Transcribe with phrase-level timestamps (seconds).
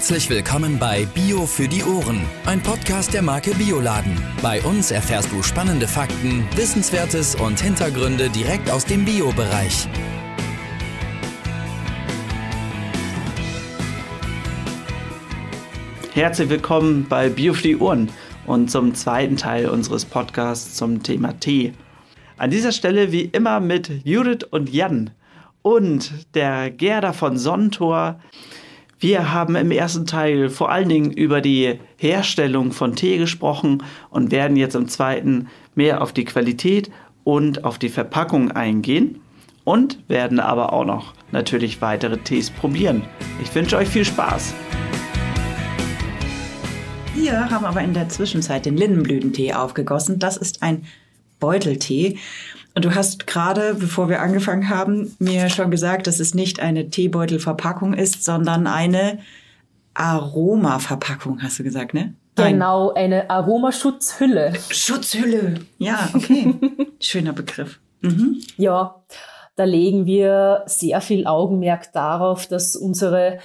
[0.00, 4.16] Herzlich willkommen bei Bio für die Ohren, ein Podcast der Marke Bioladen.
[4.40, 9.86] Bei uns erfährst du spannende Fakten, Wissenswertes und Hintergründe direkt aus dem Bio-Bereich.
[16.14, 18.08] Herzlich willkommen bei Bio für die Ohren
[18.46, 21.74] und zum zweiten Teil unseres Podcasts zum Thema Tee.
[22.38, 25.10] An dieser Stelle wie immer mit Judith und Jan
[25.60, 28.18] und der Gerda von Sonnentor.
[29.02, 34.30] Wir haben im ersten Teil vor allen Dingen über die Herstellung von Tee gesprochen und
[34.30, 36.90] werden jetzt im zweiten mehr auf die Qualität
[37.24, 39.22] und auf die Verpackung eingehen
[39.64, 43.02] und werden aber auch noch natürlich weitere Tees probieren.
[43.42, 44.52] Ich wünsche euch viel Spaß.
[47.14, 50.18] Wir haben aber in der Zwischenzeit den Lindenblütentee aufgegossen.
[50.18, 50.84] Das ist ein
[51.38, 52.18] Beuteltee.
[52.80, 56.88] Und du hast gerade, bevor wir angefangen haben, mir schon gesagt, dass es nicht eine
[56.88, 59.18] Teebeutelverpackung ist, sondern eine
[59.92, 62.14] Aromaverpackung, hast du gesagt, ne?
[62.36, 64.54] Genau, eine Aromaschutzhülle.
[64.70, 65.56] Schutzhülle.
[65.76, 66.54] Ja, okay.
[67.00, 67.80] Schöner Begriff.
[68.00, 68.40] Mhm.
[68.56, 69.04] Ja,
[69.56, 73.40] da legen wir sehr viel Augenmerk darauf, dass unsere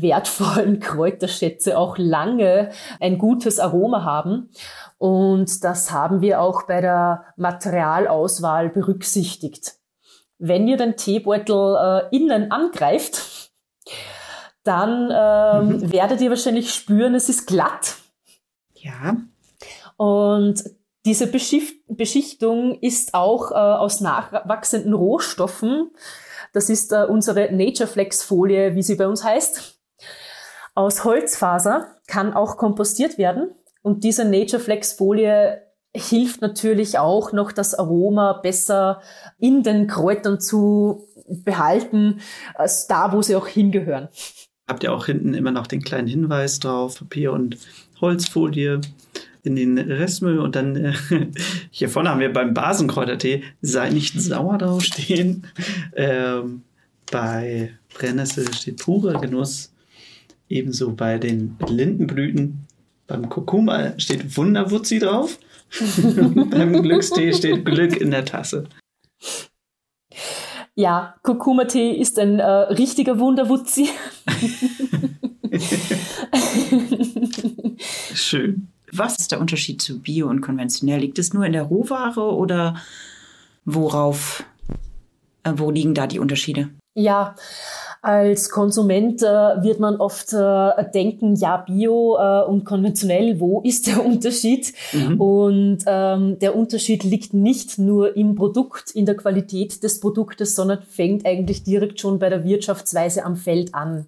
[0.00, 4.50] wertvollen Kräuterschätze auch lange ein gutes Aroma haben.
[4.98, 9.74] Und das haben wir auch bei der Materialauswahl berücksichtigt.
[10.38, 13.50] Wenn ihr den Teebeutel äh, innen angreift,
[14.64, 15.92] dann ähm, mhm.
[15.92, 17.96] werdet ihr wahrscheinlich spüren, es ist glatt.
[18.74, 19.16] Ja.
[19.96, 20.62] Und
[21.06, 25.92] diese Beschichtung ist auch äh, aus nachwachsenden Rohstoffen.
[26.52, 29.75] Das ist äh, unsere Natureflex Folie, wie sie bei uns heißt.
[30.76, 33.48] Aus Holzfaser kann auch kompostiert werden
[33.80, 35.62] und diese Natureflex Folie
[35.96, 39.00] hilft natürlich auch noch das Aroma besser
[39.38, 42.20] in den Kräutern zu behalten,
[42.88, 44.08] da, wo sie auch hingehören.
[44.68, 47.56] Habt ihr auch hinten immer noch den kleinen Hinweis drauf, Papier und
[48.02, 48.82] Holzfolie
[49.44, 50.92] in den Restmüll und dann äh,
[51.70, 55.46] hier vorne haben wir beim Basenkräutertee sei nicht sauer draufstehen.
[55.94, 56.60] Ähm,
[57.10, 59.72] bei Brennnessel steht purer Genuss.
[60.48, 62.66] Ebenso bei den Lindenblüten
[63.06, 65.38] beim Kurkuma steht Wunderwutzi drauf.
[66.50, 68.68] Beim Glückstee steht Glück in der Tasse.
[70.74, 73.88] Ja, Kurkuma-Tee ist ein äh, richtiger Wunderwutzi.
[78.14, 78.68] Schön.
[78.92, 81.00] Was ist der Unterschied zu Bio und konventionell?
[81.00, 82.76] Liegt es nur in der Rohware oder
[83.64, 84.44] worauf,
[85.42, 86.70] äh, wo liegen da die Unterschiede?
[86.94, 87.34] Ja,
[88.06, 93.88] als Konsument äh, wird man oft äh, denken, ja, Bio äh, und konventionell, wo ist
[93.88, 94.72] der Unterschied?
[94.92, 95.20] Mhm.
[95.20, 100.82] Und ähm, der Unterschied liegt nicht nur im Produkt, in der Qualität des Produktes, sondern
[100.82, 104.06] fängt eigentlich direkt schon bei der Wirtschaftsweise am Feld an.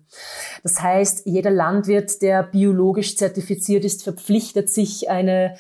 [0.63, 5.57] Das heißt, jeder Landwirt, der biologisch zertifiziert ist, verpflichtet sich eine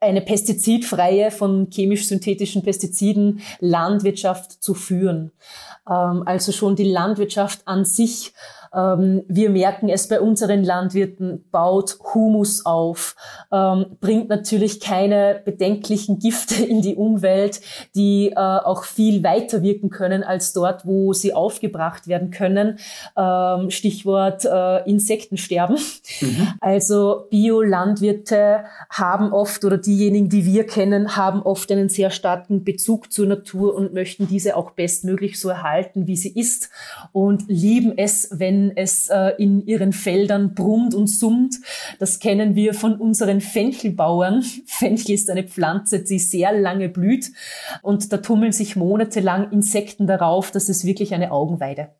[0.00, 5.32] eine pestizidfreie von chemisch-synthetischen Pestiziden Landwirtschaft zu führen.
[5.88, 8.32] Ähm, also schon die Landwirtschaft an sich
[8.72, 13.16] wir merken es bei unseren Landwirten, baut Humus auf,
[13.52, 17.60] ähm, bringt natürlich keine bedenklichen Gifte in die Umwelt,
[17.94, 22.78] die äh, auch viel weiter wirken können als dort, wo sie aufgebracht werden können.
[23.16, 25.78] Ähm, Stichwort äh, Insektensterben.
[26.20, 26.48] Mhm.
[26.60, 33.12] Also Biolandwirte haben oft oder diejenigen, die wir kennen, haben oft einen sehr starken Bezug
[33.12, 36.70] zur Natur und möchten diese auch bestmöglich so erhalten, wie sie ist
[37.12, 41.56] und lieben es, wenn wenn es äh, in ihren Feldern brummt und summt.
[41.98, 44.42] Das kennen wir von unseren Fenchelbauern.
[44.66, 47.30] Fenchel ist eine Pflanze, die sehr lange blüht
[47.82, 50.50] und da tummeln sich monatelang Insekten darauf.
[50.50, 51.90] Das ist wirklich eine Augenweide.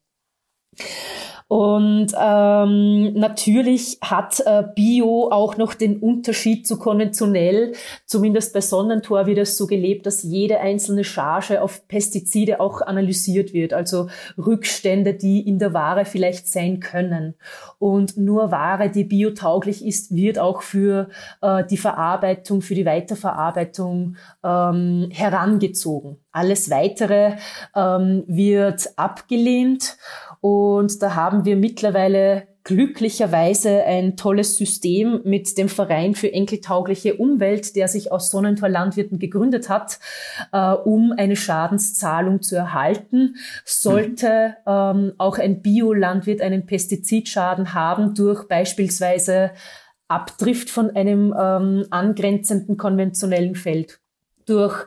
[1.48, 7.72] Und ähm, natürlich hat äh, Bio auch noch den Unterschied zu konventionell.
[8.04, 13.54] Zumindest bei Sonnentor wird es so gelebt, dass jede einzelne Charge auf Pestizide auch analysiert
[13.54, 13.72] wird.
[13.72, 17.34] Also Rückstände, die in der Ware vielleicht sein können.
[17.78, 21.08] Und nur Ware, die biotauglich ist, wird auch für
[21.40, 26.18] äh, die Verarbeitung, für die Weiterverarbeitung ähm, herangezogen.
[26.32, 27.36] Alles Weitere
[27.74, 29.96] ähm, wird abgelehnt.
[30.40, 37.74] Und da haben wir mittlerweile glücklicherweise ein tolles System mit dem Verein für enkeltaugliche Umwelt,
[37.76, 39.98] der sich aus Sonnentor Landwirten gegründet hat,
[40.52, 43.36] äh, um eine Schadenszahlung zu erhalten.
[43.64, 49.52] Sollte ähm, auch ein Biolandwirt einen Pestizidschaden haben durch beispielsweise
[50.08, 53.98] Abdrift von einem ähm, angrenzenden konventionellen Feld,
[54.44, 54.86] durch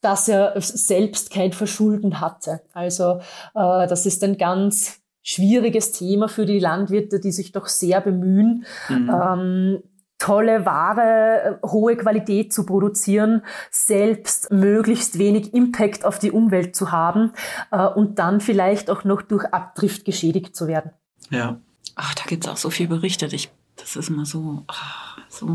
[0.00, 2.60] dass er selbst kein Verschulden hatte.
[2.72, 3.20] Also
[3.54, 8.64] äh, das ist ein ganz schwieriges Thema für die Landwirte, die sich doch sehr bemühen,
[8.88, 9.10] mhm.
[9.10, 9.82] ähm,
[10.18, 16.92] tolle Ware, äh, hohe Qualität zu produzieren, selbst möglichst wenig Impact auf die Umwelt zu
[16.92, 17.32] haben
[17.70, 20.92] äh, und dann vielleicht auch noch durch Abdrift geschädigt zu werden.
[21.30, 21.60] Ja.
[21.94, 23.32] Ach, da gibt's auch so viel berichtet.
[23.32, 25.48] Ich, das ist immer so, ach, so,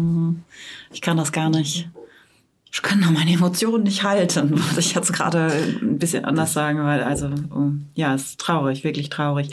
[0.92, 1.90] ich kann das gar nicht
[2.74, 6.84] ich kann noch meine Emotionen nicht halten, muss ich jetzt gerade ein bisschen anders sagen,
[6.84, 7.30] weil also
[7.94, 9.50] ja, es ist traurig, wirklich traurig.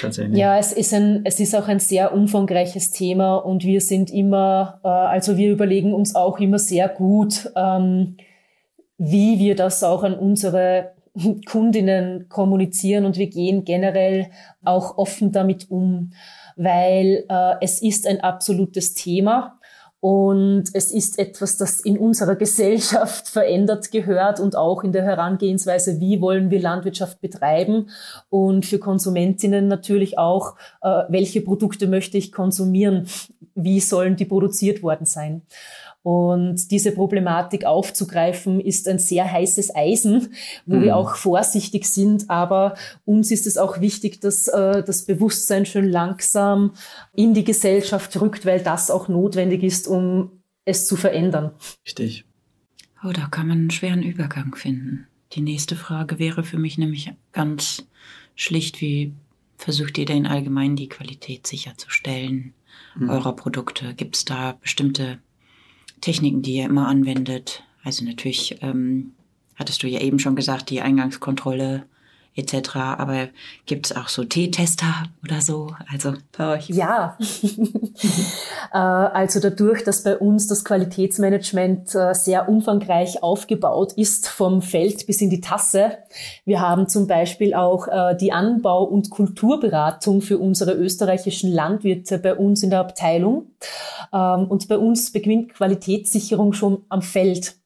[0.00, 0.38] Tatsächlich.
[0.38, 4.80] Ja, es ist ein, es ist auch ein sehr umfangreiches Thema und wir sind immer,
[4.82, 8.16] äh, also wir überlegen uns auch immer sehr gut, ähm,
[8.96, 10.92] wie wir das auch an unsere
[11.46, 14.30] Kundinnen kommunizieren und wir gehen generell
[14.64, 16.12] auch offen damit um,
[16.56, 19.55] weil äh, es ist ein absolutes Thema
[20.08, 25.98] und es ist etwas, das in unserer Gesellschaft verändert gehört und auch in der Herangehensweise,
[25.98, 27.90] wie wollen wir Landwirtschaft betreiben
[28.28, 33.08] und für Konsumentinnen natürlich auch, äh, welche Produkte möchte ich konsumieren,
[33.56, 35.42] wie sollen die produziert worden sein.
[36.06, 40.28] Und diese Problematik aufzugreifen, ist ein sehr heißes Eisen,
[40.64, 40.82] wo mhm.
[40.82, 42.30] wir auch vorsichtig sind.
[42.30, 46.74] Aber uns ist es auch wichtig, dass äh, das Bewusstsein schön langsam
[47.12, 50.30] in die Gesellschaft rückt, weil das auch notwendig ist, um
[50.64, 51.50] es zu verändern.
[51.84, 52.24] Richtig.
[53.02, 55.08] Oh, da kann man einen schweren Übergang finden.
[55.32, 57.84] Die nächste Frage wäre für mich nämlich ganz
[58.36, 59.12] schlicht, wie
[59.58, 62.54] versucht ihr denn allgemein die Qualität sicherzustellen
[62.94, 63.10] mhm.
[63.10, 63.92] eurer Produkte?
[63.94, 65.18] Gibt es da bestimmte
[66.06, 67.64] Techniken, die ihr immer anwendet.
[67.82, 69.14] Also natürlich ähm,
[69.56, 71.84] hattest du ja eben schon gesagt, die Eingangskontrolle
[72.36, 72.76] etc.
[72.76, 73.28] Aber
[73.64, 75.70] gibt es auch so T-Tester oder so?
[75.90, 76.14] Also
[76.68, 77.16] ja,
[78.72, 85.06] äh, also dadurch, dass bei uns das Qualitätsmanagement äh, sehr umfangreich aufgebaut ist, vom Feld
[85.06, 85.98] bis in die Tasse.
[86.44, 92.34] Wir haben zum Beispiel auch äh, die Anbau- und Kulturberatung für unsere österreichischen Landwirte bei
[92.34, 93.46] uns in der Abteilung.
[94.12, 97.56] Ähm, und bei uns beginnt Qualitätssicherung schon am Feld.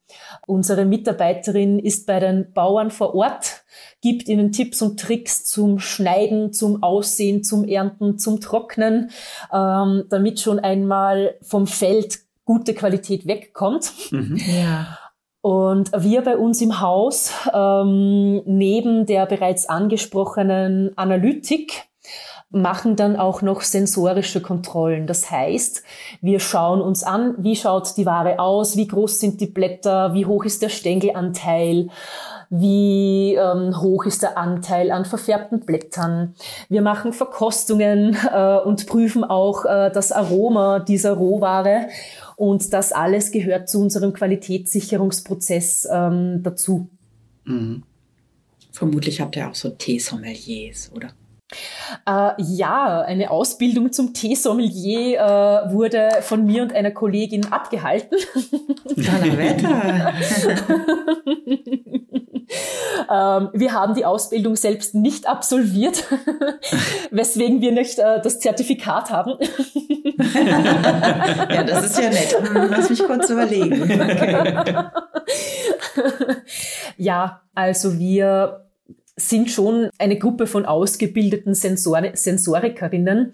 [0.47, 3.60] Unsere Mitarbeiterin ist bei den Bauern vor Ort,
[4.01, 9.11] gibt ihnen Tipps und Tricks zum Schneiden, zum Aussehen, zum Ernten, zum Trocknen,
[9.53, 13.93] ähm, damit schon einmal vom Feld gute Qualität wegkommt.
[14.11, 14.37] Mhm.
[14.37, 14.97] Ja.
[15.41, 21.85] Und wir bei uns im Haus, ähm, neben der bereits angesprochenen Analytik,
[22.51, 25.07] machen dann auch noch sensorische Kontrollen.
[25.07, 25.83] Das heißt,
[26.21, 30.25] wir schauen uns an, wie schaut die Ware aus, wie groß sind die Blätter, wie
[30.25, 31.87] hoch ist der Stängelanteil,
[32.49, 36.35] wie ähm, hoch ist der Anteil an verfärbten Blättern.
[36.67, 41.87] Wir machen Verkostungen äh, und prüfen auch äh, das Aroma dieser Rohware.
[42.35, 46.89] Und das alles gehört zu unserem Qualitätssicherungsprozess ähm, dazu.
[47.45, 47.83] Mhm.
[48.71, 51.09] Vermutlich habt ihr auch so Teesommeliers, oder?
[52.07, 58.17] Äh, ja, eine Ausbildung zum Teesommelier äh, wurde von mir und einer Kollegin abgehalten.
[58.95, 60.13] Donnerwetter!
[63.11, 66.05] ähm, wir haben die Ausbildung selbst nicht absolviert,
[67.11, 69.37] weswegen wir nicht äh, das Zertifikat haben.
[71.49, 72.35] ja, das ist ja nett.
[72.69, 73.83] Lass mich kurz überlegen.
[73.83, 74.73] Okay.
[76.97, 78.70] ja, also wir
[79.29, 83.33] sind schon eine Gruppe von ausgebildeten Sensor Sensorikerinnen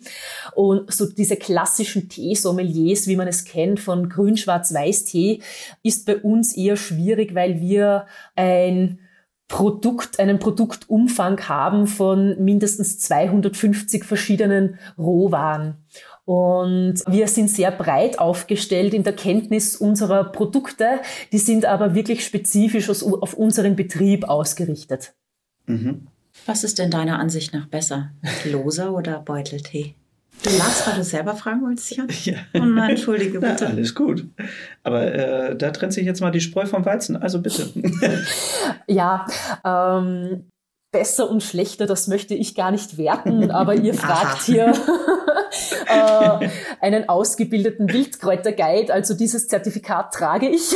[0.56, 5.42] und so diese klassischen Tee-Sommeliers, wie man es kennt von Grün, Schwarz, Weiß Tee,
[5.84, 9.00] ist bei uns eher schwierig, weil wir ein
[9.48, 15.78] Produkt, einen Produktumfang haben von mindestens 250 verschiedenen Rohwaren.
[16.26, 21.00] Und wir sind sehr breit aufgestellt in der Kenntnis unserer Produkte.
[21.32, 25.14] Die sind aber wirklich spezifisch auf unseren Betrieb ausgerichtet.
[25.68, 26.08] Mhm.
[26.46, 28.12] Was ist denn deiner Ansicht nach besser?
[28.46, 29.96] Loser oder Beuteltee?
[30.44, 32.08] Du magst, weil du selber fragen wolltest, Jan?
[32.24, 32.36] Ja.
[32.54, 33.66] Oh nein, entschuldige bitte.
[33.66, 34.26] Ja, alles gut.
[34.84, 37.18] Aber äh, da trennt sich jetzt mal die Spreu vom Weizen.
[37.18, 37.68] Also bitte.
[38.88, 39.26] ja,
[39.66, 40.46] ähm,
[40.92, 44.74] besser und schlechter, das möchte ich gar nicht werten, aber ihr fragt hier
[45.88, 46.50] äh,
[46.82, 50.76] einen ausgebildeten Wildkräuterguide, also dieses Zertifikat trage ich.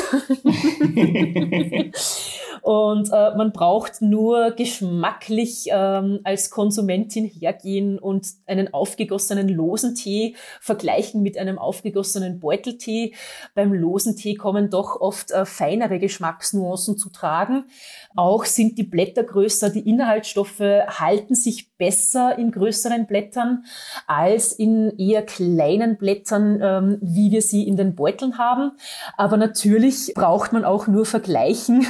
[2.61, 10.35] Und äh, man braucht nur geschmacklich ähm, als Konsumentin hergehen und einen aufgegossenen losen Tee
[10.59, 13.15] vergleichen mit einem aufgegossenen Beuteltee.
[13.55, 17.65] Beim losen Tee kommen doch oft äh, feinere Geschmacksnuancen zu tragen.
[18.15, 23.63] Auch sind die Blätter größer, die Inhaltsstoffe halten sich besser in größeren Blättern
[24.05, 28.73] als in eher kleinen Blättern, ähm, wie wir sie in den Beuteln haben.
[29.17, 31.85] Aber natürlich braucht man auch nur vergleichen,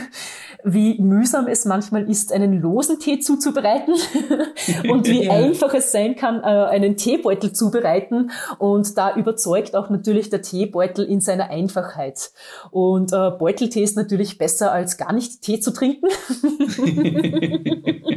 [0.64, 3.96] wie mühsam es manchmal ist, einen losen Tee zuzubereiten
[4.90, 5.34] und wie ja.
[5.34, 8.32] einfach es sein kann, äh, einen Teebeutel zubereiten.
[8.58, 12.32] Und da überzeugt auch natürlich der Teebeutel in seiner Einfachheit.
[12.72, 16.08] Und äh, Beuteltee ist natürlich besser als gar nicht Tee zu trinken.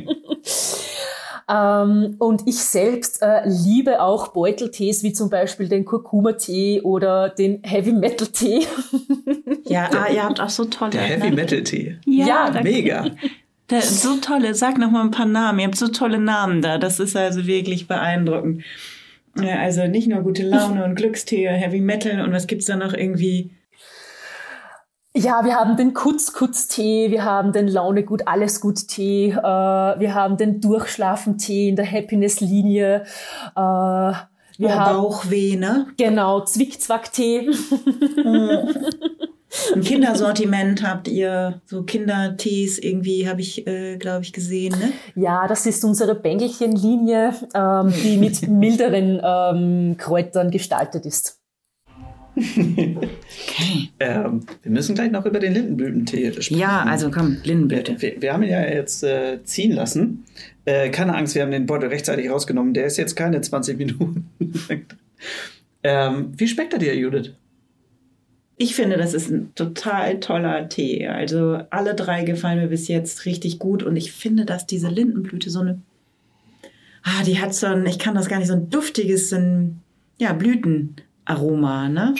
[1.49, 7.63] Ähm, und ich selbst äh, liebe auch Beuteltees wie zum Beispiel den Kurkuma-Tee oder den
[7.63, 8.67] Heavy-Metal-Tee.
[9.75, 10.93] Ja, ah, ihr habt auch so tolle.
[10.93, 11.99] Der Heavy-Metal-Tee.
[12.07, 13.11] Ja, ja mega.
[13.69, 15.59] Da, so tolle, sag noch mal ein paar Namen.
[15.59, 16.79] Ihr habt so tolle Namen da.
[16.79, 18.63] Das ist also wirklich beeindruckend.
[19.41, 22.93] Ja, also nicht nur gute Laune und Glückstee, Heavy Metal und was gibt's da noch
[22.93, 23.51] irgendwie?
[25.17, 30.15] Ja, wir haben den Kutz-Kutz-Tee, wir haben den Laune gut, alles gut Tee, äh, wir
[30.15, 33.05] haben den Durchschlafen-Tee in der Happiness-Linie.
[33.55, 33.61] Äh,
[34.57, 35.87] wir oh, haben Bauchweh, ne?
[35.97, 37.51] Genau, Zwick-Zwack-Tee.
[39.75, 44.93] Ein Kindersortiment habt ihr, so Kindertees irgendwie, habe ich, äh, glaube ich, gesehen, ne?
[45.15, 51.41] Ja, das ist unsere Bängelchen-Linie, ähm, die mit milderen ähm, Kräutern gestaltet ist
[52.37, 53.91] okay.
[54.01, 56.59] Ähm, wir müssen gleich noch über den Lindenblütentee sprechen.
[56.59, 58.01] Ja, also komm, Lindenblüte.
[58.01, 60.25] Wir, wir haben ihn ja jetzt äh, ziehen lassen.
[60.65, 62.75] Äh, keine Angst, wir haben den Beutel rechtzeitig rausgenommen.
[62.75, 64.31] Der ist jetzt keine 20 Minuten.
[65.83, 67.33] ähm, wie schmeckt er dir, Judith?
[68.57, 71.09] Ich finde, das ist ein total toller Tee.
[71.09, 75.51] Also alle drei gefallen mir bis jetzt richtig gut und ich finde, dass diese Lindenblüte
[75.51, 75.83] so eine,
[77.03, 79.81] ah, die hat so ein, ich kann das gar nicht, so ein duftiges, so ein,
[80.19, 82.15] ja, Blüten, Aroma, ne?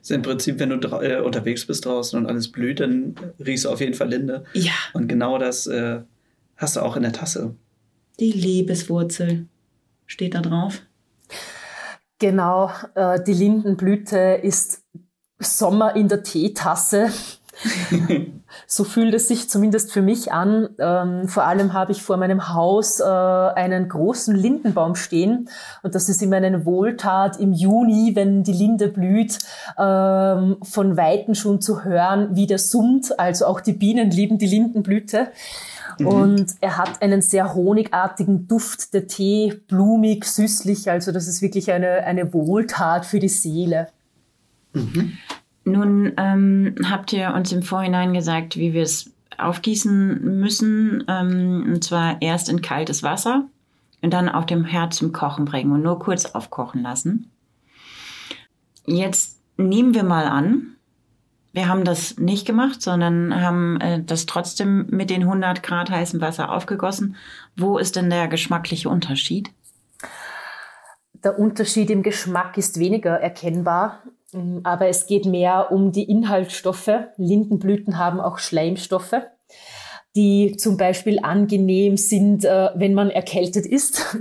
[0.00, 3.14] ist im Prinzip, wenn du äh, unterwegs bist draußen und alles blüht, dann
[3.44, 4.44] riechst du auf jeden Fall Linde.
[4.54, 4.72] Ja.
[4.92, 6.00] Und genau das äh,
[6.56, 7.54] hast du auch in der Tasse.
[8.18, 9.46] Die Liebeswurzel
[10.06, 10.82] steht da drauf.
[12.18, 14.82] Genau, äh, die Lindenblüte ist
[15.38, 17.10] Sommer in der Teetasse.
[18.66, 20.68] so fühlt es sich zumindest für mich an.
[20.78, 25.48] Ähm, vor allem habe ich vor meinem Haus äh, einen großen Lindenbaum stehen
[25.82, 29.38] und das ist immer eine Wohltat im Juni, wenn die Linde blüht,
[29.78, 33.18] ähm, von Weitem schon zu hören, wie der summt.
[33.18, 35.28] Also auch die Bienen lieben die Lindenblüte.
[35.98, 36.06] Mhm.
[36.06, 40.90] Und er hat einen sehr honigartigen Duft, der Tee, blumig, süßlich.
[40.90, 43.88] Also das ist wirklich eine, eine Wohltat für die Seele.
[44.76, 45.18] Mhm.
[45.64, 51.04] Nun ähm, habt ihr uns im Vorhinein gesagt, wie wir es aufgießen müssen.
[51.08, 53.46] Ähm, und zwar erst in kaltes Wasser
[54.02, 57.30] und dann auf dem Herd zum Kochen bringen und nur kurz aufkochen lassen.
[58.84, 60.76] Jetzt nehmen wir mal an,
[61.52, 66.20] wir haben das nicht gemacht, sondern haben äh, das trotzdem mit den 100 Grad heißem
[66.20, 67.16] Wasser aufgegossen.
[67.56, 69.50] Wo ist denn der geschmackliche Unterschied?
[71.24, 74.02] Der Unterschied im Geschmack ist weniger erkennbar.
[74.32, 76.90] Mm, aber es geht mehr um die Inhaltsstoffe.
[77.16, 79.14] Lindenblüten haben auch Schleimstoffe,
[80.14, 84.16] die zum Beispiel angenehm sind, äh, wenn man erkältet ist,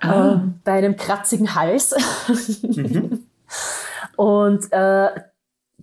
[0.00, 0.34] ah.
[0.34, 1.94] äh, bei einem kratzigen Hals.
[2.62, 3.26] Mhm.
[4.16, 5.08] Und äh,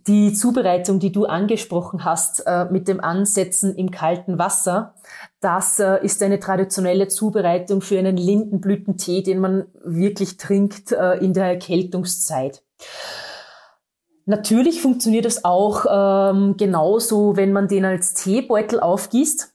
[0.08, 4.96] die Zubereitung, die du angesprochen hast, äh, mit dem Ansetzen im kalten Wasser,
[5.42, 11.34] das äh, ist eine traditionelle Zubereitung für einen Lindenblütentee, den man wirklich trinkt äh, in
[11.34, 12.64] der Erkältungszeit.
[14.26, 19.52] Natürlich funktioniert es auch ähm, genauso, wenn man den als Teebeutel aufgießt.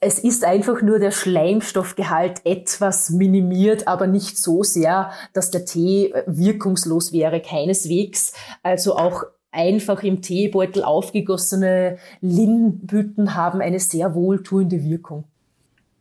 [0.00, 6.12] Es ist einfach nur der Schleimstoffgehalt etwas minimiert, aber nicht so sehr, dass der Tee
[6.26, 8.34] wirkungslos wäre, keineswegs.
[8.62, 15.24] Also auch einfach im Teebeutel aufgegossene Lindenblüten haben eine sehr wohltuende Wirkung.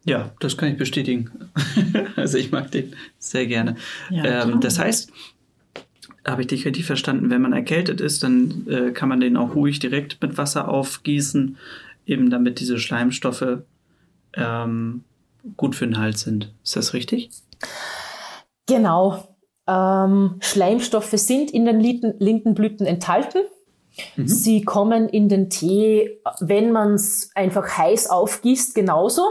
[0.03, 1.31] Ja, das kann ich bestätigen.
[2.15, 3.75] also ich mag den sehr gerne.
[4.11, 5.11] Ja, ähm, das heißt,
[6.25, 9.55] habe ich dich richtig verstanden, wenn man erkältet ist, dann äh, kann man den auch
[9.55, 11.57] ruhig direkt mit Wasser aufgießen,
[12.05, 13.59] eben damit diese Schleimstoffe
[14.33, 15.03] ähm,
[15.57, 16.53] gut für den Hals sind.
[16.63, 17.29] Ist das richtig?
[18.65, 19.35] Genau.
[19.67, 23.41] Ähm, Schleimstoffe sind in den Lindenblüten enthalten.
[24.15, 24.27] Mhm.
[24.27, 29.23] Sie kommen in den Tee, wenn man es einfach heiß aufgießt, genauso.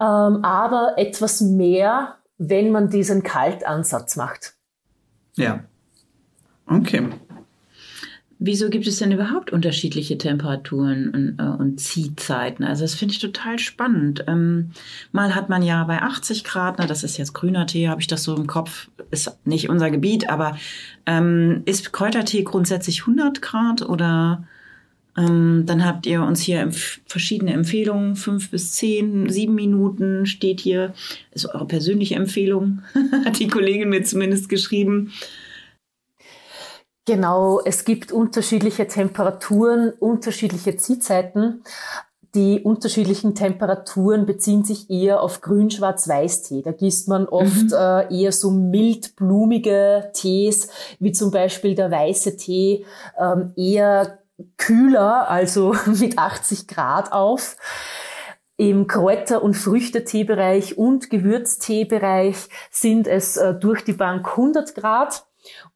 [0.00, 4.54] Ähm, aber etwas mehr, wenn man diesen Kaltansatz macht.
[5.36, 5.64] Ja.
[6.70, 7.08] Okay.
[8.42, 12.64] Wieso gibt es denn überhaupt unterschiedliche Temperaturen und, äh, und Ziehzeiten?
[12.64, 14.24] Also das finde ich total spannend.
[14.28, 14.70] Ähm,
[15.12, 18.06] mal hat man ja bei 80 Grad, na, das ist jetzt grüner Tee, habe ich
[18.06, 20.56] das so im Kopf, ist nicht unser Gebiet, aber
[21.04, 24.44] ähm, ist Kräutertee grundsätzlich 100 Grad oder
[25.18, 30.60] ähm, dann habt ihr uns hier empf verschiedene Empfehlungen, fünf bis zehn, sieben Minuten steht
[30.60, 30.94] hier,
[31.32, 32.80] ist eure persönliche Empfehlung,
[33.26, 35.12] hat die Kollegin mir zumindest geschrieben.
[37.10, 41.64] Genau, es gibt unterschiedliche Temperaturen, unterschiedliche Ziehzeiten.
[42.36, 46.62] Die unterschiedlichen Temperaturen beziehen sich eher auf Grün-Schwarz-Weiß-Tee.
[46.62, 47.74] Da gießt man oft mhm.
[47.76, 50.68] äh, eher so mildblumige Tees,
[51.00, 52.86] wie zum Beispiel der weiße Tee,
[53.18, 54.20] ähm, eher
[54.56, 57.56] kühler, also mit 80 Grad auf.
[58.56, 62.36] Im Kräuter- und Früchteteebereich und Gewürzteebereich
[62.70, 65.24] sind es äh, durch die Bank 100 Grad.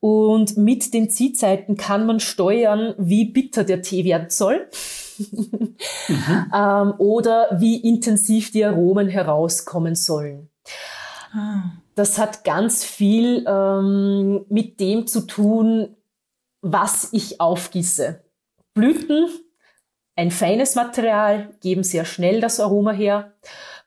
[0.01, 4.69] Und mit den Ziehzeiten kann man steuern, wie bitter der Tee werden soll
[5.19, 5.77] mhm.
[6.55, 10.51] ähm, oder wie intensiv die Aromen herauskommen sollen.
[11.33, 11.73] Ah.
[11.95, 15.97] Das hat ganz viel ähm, mit dem zu tun,
[16.61, 18.25] was ich aufgieße.
[18.75, 19.29] Blüten,
[20.17, 23.33] ein feines Material, geben sehr schnell das Aroma her.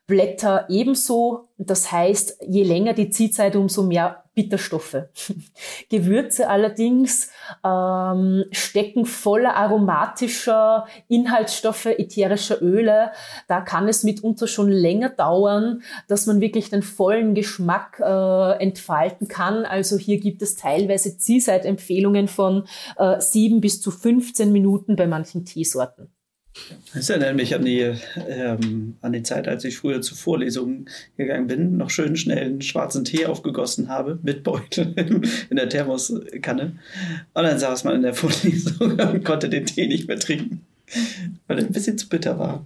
[0.08, 1.48] Blätter ebenso.
[1.58, 4.96] Das heißt, je länger die Ziehzeit, umso mehr Bitterstoffe.
[5.90, 7.30] Gewürze allerdings
[7.62, 13.12] ähm, stecken voller aromatischer Inhaltsstoffe, ätherischer Öle.
[13.48, 19.28] Da kann es mitunter schon länger dauern, dass man wirklich den vollen Geschmack äh, entfalten
[19.28, 19.66] kann.
[19.66, 25.44] Also hier gibt es teilweise Zielzeitempfehlungen von äh, sieben bis zu 15 Minuten bei manchen
[25.44, 26.10] Teesorten.
[26.94, 27.94] Das erinnert mich an die,
[28.28, 32.62] ähm, an die Zeit, als ich früher zu Vorlesungen gegangen bin, noch schön schnell einen
[32.62, 34.94] schwarzen Tee aufgegossen habe, mit Beutel
[35.50, 36.78] in der Thermoskanne.
[37.34, 40.62] Und dann saß man in der Vorlesung und konnte den Tee nicht mehr trinken,
[41.46, 42.64] weil er ein bisschen zu bitter war.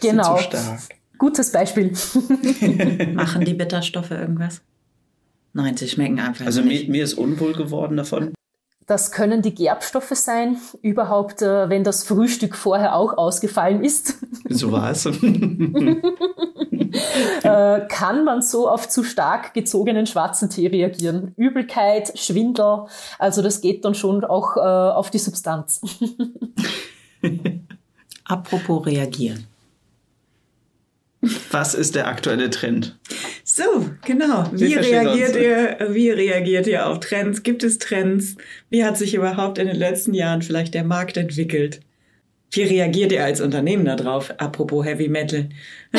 [0.00, 0.36] Genau.
[0.36, 0.80] Zu stark.
[1.18, 1.92] Gutes Beispiel.
[3.14, 4.60] Machen die Bitterstoffe irgendwas?
[5.52, 6.72] Nein, sie schmecken einfach also nicht.
[6.72, 8.32] Also mir, mir ist unwohl geworden davon.
[8.86, 14.16] Das können die Gerbstoffe sein, überhaupt, äh, wenn das Frühstück vorher auch ausgefallen ist.
[14.48, 15.06] So war es.
[15.12, 15.12] äh,
[17.88, 21.32] kann man so auf zu stark gezogenen schwarzen Tee reagieren.
[21.36, 22.84] Übelkeit, Schwindel,
[23.18, 25.80] also das geht dann schon auch äh, auf die Substanz.
[28.24, 29.46] Apropos reagieren.
[31.50, 32.98] Was ist der aktuelle Trend?
[33.44, 34.48] So, genau.
[34.52, 37.42] Wie reagiert ihr, wie reagiert ihr auf Trends?
[37.42, 38.36] Gibt es Trends?
[38.70, 41.80] Wie hat sich überhaupt in den letzten Jahren vielleicht der Markt entwickelt?
[42.50, 44.32] Wie reagiert ihr als Unternehmen darauf?
[44.38, 45.48] Apropos Heavy Metal.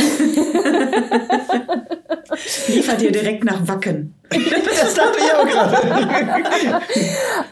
[2.67, 4.13] Liefert ihr direkt nach Wacken?
[4.83, 6.81] Das dachte ich auch gerade.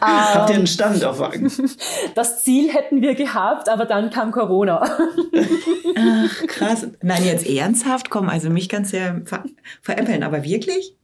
[0.00, 1.50] Habt ihr einen Stand auf Wacken?
[2.14, 4.82] Das Ziel hätten wir gehabt, aber dann kam Corona.
[4.82, 6.86] Ach, krass.
[7.00, 8.10] Nein, jetzt ernsthaft?
[8.10, 9.44] Komm, also mich kannst du ja ver
[9.80, 10.96] veräppeln, aber wirklich?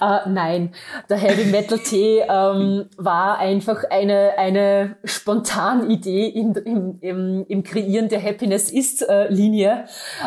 [0.00, 0.72] Uh, nein,
[1.10, 7.62] der Heavy Metal Tee ähm, war einfach eine, eine spontane Idee im, im, im, im
[7.62, 9.84] Kreieren der Happiness ist äh, Linie,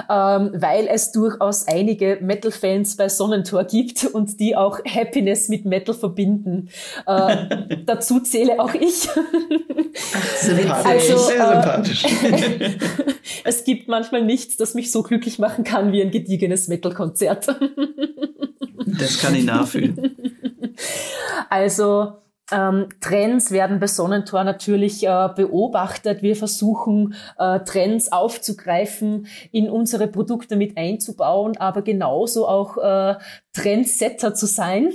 [0.09, 5.93] ähm, weil es durchaus einige Metal-Fans bei Sonnentor gibt und die auch Happiness mit Metal
[5.93, 6.69] verbinden.
[7.05, 9.07] Äh, dazu zähle auch ich.
[10.39, 12.05] sympathisch, also, sehr äh, sympathisch.
[13.43, 17.47] es gibt manchmal nichts, das mich so glücklich machen kann wie ein gediegenes Metal-Konzert.
[18.85, 20.15] Das kann ich nachfühlen.
[21.49, 22.13] Also
[22.51, 26.21] ähm, Trends werden bei Sonnentor natürlich äh, beobachtet.
[26.21, 33.15] Wir versuchen äh, Trends aufzugreifen, in unsere Produkte mit einzubauen, aber genauso auch äh,
[33.53, 34.93] Trendsetter zu sein.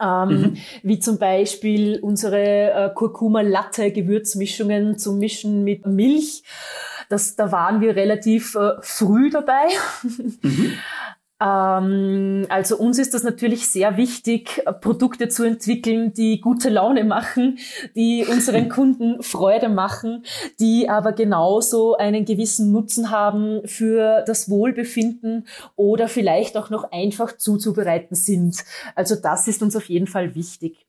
[0.00, 0.56] Ähm, mhm.
[0.82, 6.42] Wie zum Beispiel unsere äh, Kurkuma-Latte-Gewürzmischungen zum Mischen mit Milch.
[7.08, 9.68] Das, da waren wir relativ äh, früh dabei.
[10.42, 10.72] Mhm.
[11.42, 17.58] Ähm, also uns ist das natürlich sehr wichtig, Produkte zu entwickeln, die gute Laune machen,
[17.96, 20.24] die unseren Kunden Freude machen,
[20.60, 27.36] die aber genauso einen gewissen Nutzen haben für das Wohlbefinden oder vielleicht auch noch einfach
[27.36, 28.62] zuzubereiten sind.
[28.94, 30.86] Also das ist uns auf jeden Fall wichtig.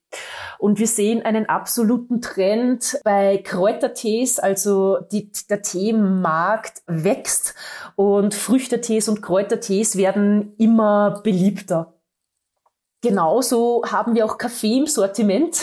[0.59, 7.55] Und wir sehen einen absoluten Trend bei Kräutertees, also die, der Teemarkt wächst
[7.95, 11.92] und Früchtetees und Kräutertees werden immer beliebter.
[13.03, 15.61] Genauso haben wir auch Kaffee im Sortiment.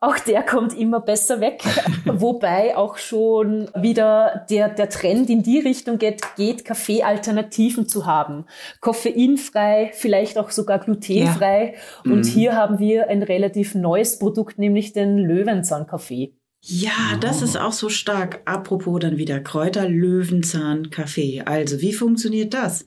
[0.00, 1.64] auch der kommt immer besser weg,
[2.04, 8.44] wobei auch schon wieder der, der Trend in die Richtung geht, geht Kaffee-Alternativen zu haben.
[8.80, 11.74] Koffeinfrei, vielleicht auch sogar glutenfrei.
[11.74, 12.12] Ja.
[12.12, 12.28] Und mhm.
[12.28, 16.36] hier haben wir ein relativ neues Produkt, nämlich den Löwenzahn-Kaffee.
[16.60, 18.42] Ja, das ist auch so stark.
[18.44, 21.42] Apropos dann wieder Kräuter, Löwenzahn, Kaffee.
[21.44, 22.86] Also, wie funktioniert das?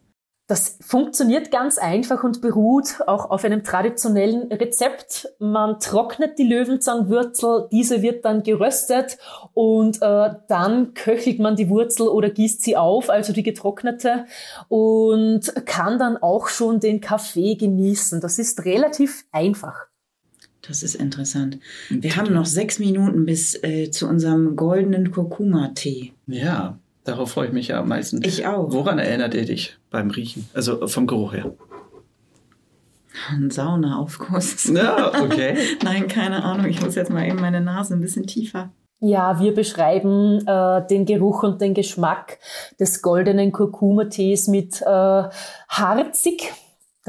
[0.50, 5.30] Das funktioniert ganz einfach und beruht auch auf einem traditionellen Rezept.
[5.38, 9.20] Man trocknet die Löwenzahnwurzel, diese wird dann geröstet
[9.54, 14.26] und äh, dann köchelt man die Wurzel oder gießt sie auf, also die getrocknete,
[14.70, 18.20] und kann dann auch schon den Kaffee genießen.
[18.20, 19.86] Das ist relativ einfach.
[20.64, 21.60] Das ist interessant.
[21.92, 26.14] Wir haben noch sechs Minuten bis äh, zu unserem goldenen Kurkuma-Tee.
[26.26, 26.80] Ja,
[27.10, 28.22] darauf freue ich mich ja am meisten.
[28.24, 28.72] Ich auch.
[28.72, 30.48] Woran erinnert ihr dich beim Riechen?
[30.54, 31.54] Also vom Geruch her.
[33.30, 34.66] Ein Saunaaufguss.
[34.74, 35.58] Ja, okay.
[35.84, 36.68] Nein, keine Ahnung.
[36.68, 38.72] Ich muss jetzt mal eben meine Nase ein bisschen tiefer.
[39.02, 42.38] Ja, wir beschreiben äh, den Geruch und den Geschmack
[42.80, 45.24] des goldenen Kurkuma-Tees mit äh,
[45.70, 46.52] harzig.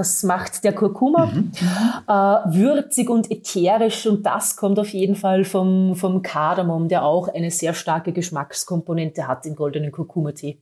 [0.00, 1.26] Das macht der Kurkuma.
[1.26, 1.52] Mhm.
[2.08, 7.28] Äh, würzig und ätherisch und das kommt auf jeden Fall vom, vom Kardamom, der auch
[7.28, 10.58] eine sehr starke Geschmackskomponente hat im goldenen Kurkuma-Tee.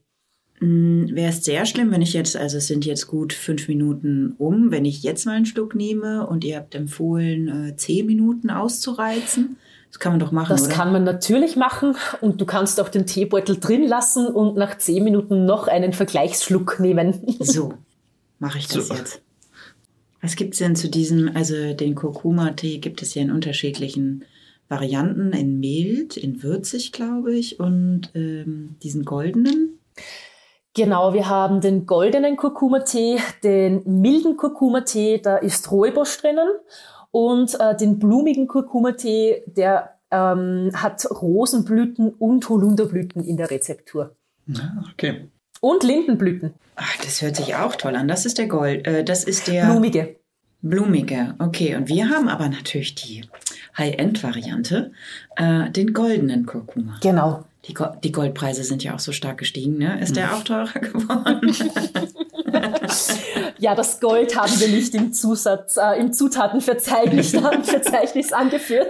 [0.59, 4.71] Wäre es sehr schlimm, wenn ich jetzt, also es sind jetzt gut fünf Minuten um,
[4.71, 9.55] wenn ich jetzt mal einen Schluck nehme und ihr habt empfohlen, äh, zehn Minuten auszureizen?
[9.89, 10.73] Das kann man doch machen, Das oder?
[10.73, 15.05] kann man natürlich machen und du kannst auch den Teebeutel drin lassen und nach zehn
[15.05, 17.37] Minuten noch einen Vergleichsschluck nehmen.
[17.39, 17.75] So,
[18.39, 18.99] mache ich das Super.
[18.99, 19.21] jetzt.
[20.21, 24.25] Was gibt es denn zu diesem, also den Kurkuma-Tee gibt es ja in unterschiedlichen
[24.67, 29.79] Varianten, in mild, in würzig, glaube ich, und ähm, diesen goldenen.
[30.75, 36.47] Genau, wir haben den goldenen Kurkuma-Tee, den milden Kurkuma-Tee, da ist Rooibos drinnen
[37.11, 44.15] und äh, den blumigen Kurkuma-Tee, der ähm, hat Rosenblüten und Holunderblüten in der Rezeptur.
[44.55, 45.29] Ah, okay.
[45.61, 48.07] Und Lindenblüten, Ach, das hört sich auch toll an.
[48.07, 50.15] Das ist der Gold, äh, das ist der blumige.
[50.61, 51.35] blumige.
[51.39, 53.25] Okay, und wir haben aber natürlich die
[53.77, 54.93] High-End-Variante,
[55.35, 56.97] äh, den goldenen Kurkuma.
[57.01, 57.43] Genau.
[57.65, 59.99] Die, Go die Goldpreise sind ja auch so stark gestiegen, ne?
[59.99, 61.53] Ist der auch teurer geworden?
[63.57, 67.31] Ja, das Gold haben wir nicht im Zusatz, äh, im Zutatenverzeichnis
[67.63, 68.87] Verzeichnis angeführt.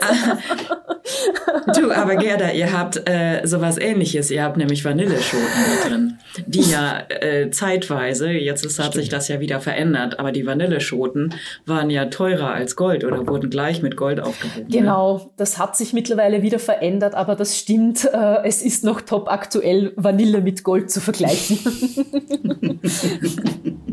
[1.76, 4.30] Du, aber Gerda, ihr habt äh, sowas ähnliches.
[4.30, 5.48] Ihr habt nämlich Vanilleschoten
[5.84, 6.20] da drin.
[6.46, 11.34] Die ja äh, zeitweise, jetzt ist, hat sich das ja wieder verändert, aber die Vanilleschoten
[11.66, 14.70] waren ja teurer als Gold oder wurden gleich mit Gold aufgehoben.
[14.70, 19.30] Genau, das hat sich mittlerweile wieder verändert, aber das stimmt, äh, es ist noch top
[19.30, 21.60] aktuell, Vanille mit Gold zu vergleichen.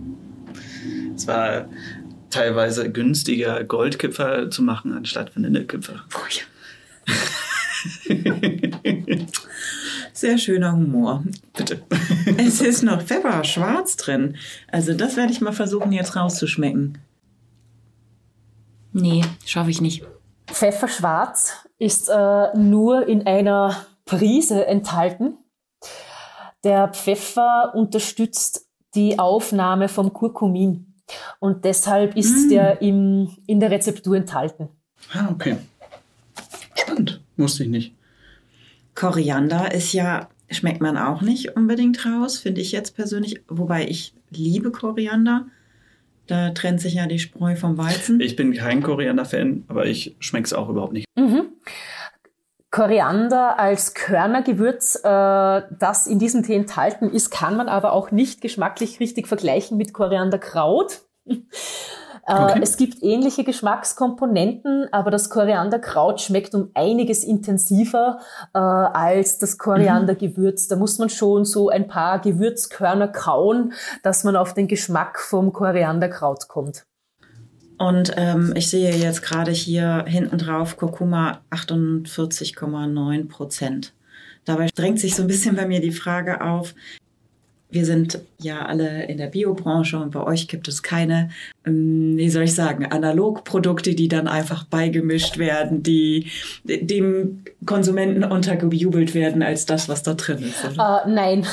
[1.16, 1.68] Es war
[2.30, 6.04] teilweise günstiger, Goldkipfer zu machen, anstatt Vanillekipfer.
[6.14, 6.42] Oh ja.
[10.12, 11.24] Sehr schöner Humor.
[11.56, 11.82] Bitte.
[12.36, 14.36] Es ist noch Pfeffer schwarz drin.
[14.70, 16.98] Also das werde ich mal versuchen jetzt rauszuschmecken.
[18.92, 20.04] Nee, schaffe ich nicht.
[20.46, 25.38] Pfefferschwarz ist äh, nur in einer Prise enthalten.
[26.64, 30.95] Der Pfeffer unterstützt die Aufnahme vom Kurkumin
[31.38, 34.68] und deshalb ist der im, in der Rezeptur enthalten.
[35.12, 35.56] Ah, okay.
[36.74, 37.20] Spannend.
[37.36, 37.94] Wusste ich nicht.
[38.94, 43.40] Koriander ist ja, schmeckt man auch nicht unbedingt raus, finde ich jetzt persönlich.
[43.48, 45.46] Wobei ich liebe Koriander.
[46.26, 48.20] Da trennt sich ja die Spreu vom Weizen.
[48.20, 51.06] Ich bin kein Koriander-Fan, aber ich schmecke es auch überhaupt nicht.
[51.16, 51.46] Mhm.
[52.70, 58.40] Koriander als Körnergewürz, äh, das in diesem Tee enthalten ist, kann man aber auch nicht
[58.40, 61.02] geschmacklich richtig vergleichen mit Korianderkraut.
[62.28, 62.58] Okay.
[62.58, 68.18] Äh, es gibt ähnliche Geschmackskomponenten, aber das Korianderkraut schmeckt um einiges intensiver
[68.52, 70.66] äh, als das Koriandergewürz.
[70.66, 75.52] Da muss man schon so ein paar Gewürzkörner kauen, dass man auf den Geschmack vom
[75.52, 76.84] Korianderkraut kommt.
[77.78, 83.92] Und ähm, ich sehe jetzt gerade hier hinten drauf Kurkuma 48,9 Prozent.
[84.44, 86.74] Dabei drängt sich so ein bisschen bei mir die Frage auf,
[87.76, 91.28] wir sind ja alle in der Biobranche und bei euch gibt es keine,
[91.66, 96.30] ähm, wie soll ich sagen, Analogprodukte, die dann einfach beigemischt werden, die
[96.64, 100.64] dem Konsumenten untergejubelt werden als das, was da drin ist.
[100.64, 101.46] Äh, nein.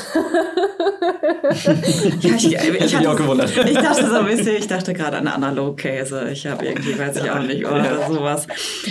[2.22, 3.52] Ja, ich, ich, Hätte mich auch gewundert.
[3.66, 6.30] Ich dachte so ein bisschen, ich dachte gerade an Analogkäse.
[6.32, 8.48] Ich habe irgendwie, weiß ich auch nicht, oder sowas.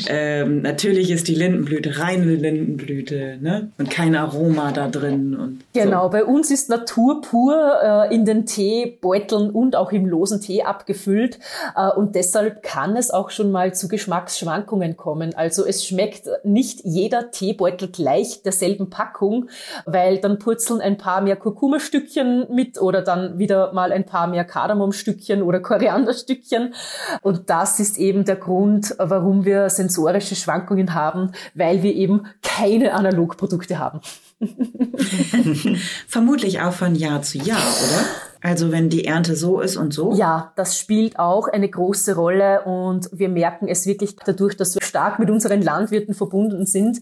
[0.06, 3.70] Ähm, natürlich ist die Lindenblüte reine Lindenblüte, ne?
[3.78, 5.34] Und kein Aroma da drin.
[5.34, 10.42] Und Genau, bei uns ist Natur pur äh, in den Teebeuteln und auch im losen
[10.42, 11.38] Tee abgefüllt
[11.74, 15.34] äh, und deshalb kann es auch schon mal zu Geschmacksschwankungen kommen.
[15.34, 19.48] Also es schmeckt nicht jeder Teebeutel gleich derselben Packung,
[19.86, 24.44] weil dann purzeln ein paar mehr Kurkuma-Stückchen mit oder dann wieder mal ein paar mehr
[24.44, 26.74] Kardamomstückchen oder Korianderstückchen
[27.22, 32.92] und das ist eben der Grund, warum wir sensorische Schwankungen haben, weil wir eben keine
[32.92, 34.00] Analogprodukte haben.
[36.08, 38.04] Vermutlich auch von Jahr zu Jahr, oder?
[38.44, 40.14] Also wenn die Ernte so ist und so.
[40.14, 44.82] Ja, das spielt auch eine große Rolle und wir merken es wirklich dadurch, dass wir
[44.82, 47.00] stark mit unseren Landwirten verbunden sind.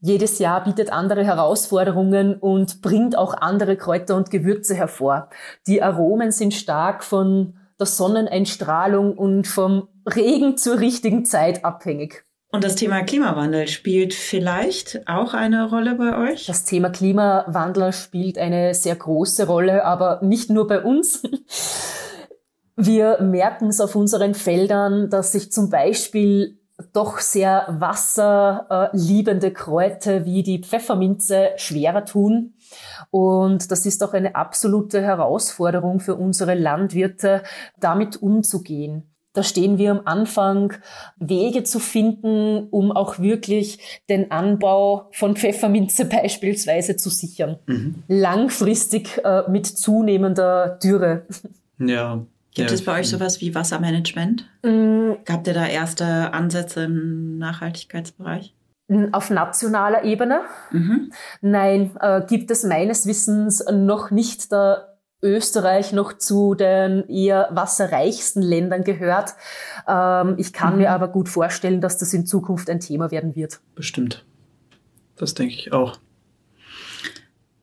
[0.00, 5.28] Jedes Jahr bietet andere Herausforderungen und bringt auch andere Kräuter und Gewürze hervor.
[5.66, 12.24] Die Aromen sind stark von der Sonneneinstrahlung und vom Regen zur richtigen Zeit abhängig.
[12.52, 16.46] Und das Thema Klimawandel spielt vielleicht auch eine Rolle bei euch?
[16.46, 21.22] Das Thema Klimawandel spielt eine sehr große Rolle, aber nicht nur bei uns.
[22.76, 26.58] Wir merken es auf unseren Feldern, dass sich zum Beispiel
[26.92, 32.54] doch sehr wasserliebende Kräuter wie die Pfefferminze schwerer tun.
[33.10, 37.42] Und das ist auch eine absolute Herausforderung für unsere Landwirte,
[37.78, 39.09] damit umzugehen.
[39.32, 40.74] Da stehen wir am Anfang,
[41.16, 47.58] Wege zu finden, um auch wirklich den Anbau von Pfefferminze beispielsweise zu sichern.
[47.66, 48.02] Mhm.
[48.08, 51.26] Langfristig äh, mit zunehmender Dürre.
[51.78, 52.24] Ja.
[52.52, 54.44] Gibt ja, es bei euch sowas wie Wassermanagement?
[54.64, 55.18] Mhm.
[55.28, 58.54] Habt ihr da erste Ansätze im Nachhaltigkeitsbereich?
[59.12, 60.40] Auf nationaler Ebene?
[60.72, 61.12] Mhm.
[61.40, 64.50] Nein, äh, gibt es meines Wissens noch nicht.
[64.50, 64.89] Da
[65.22, 69.34] Österreich noch zu den eher wasserreichsten Ländern gehört.
[69.86, 70.78] Ähm, ich kann mhm.
[70.80, 73.60] mir aber gut vorstellen, dass das in Zukunft ein Thema werden wird.
[73.74, 74.24] Bestimmt.
[75.16, 75.98] Das denke ich auch.